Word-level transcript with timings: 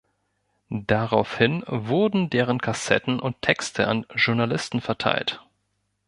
Daraufhin 0.71 1.63
wurden 1.67 2.31
deren 2.31 2.57
Kassetten 2.59 3.19
und 3.19 3.39
Texte 3.43 3.87
an 3.87 4.07
Journalisten 4.15 4.81
verteilt. 4.81 5.45